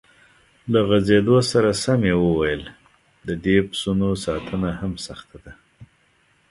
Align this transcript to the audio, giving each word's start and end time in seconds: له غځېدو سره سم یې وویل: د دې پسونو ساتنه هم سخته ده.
له 0.71 0.79
غځېدو 0.89 1.37
سره 1.51 1.69
سم 1.83 1.99
یې 2.09 2.15
وویل: 2.23 2.63
د 3.27 3.29
دې 3.43 3.57
پسونو 3.67 4.09
ساتنه 4.25 4.69
هم 4.79 4.93
سخته 5.05 5.37
ده. 5.43 5.53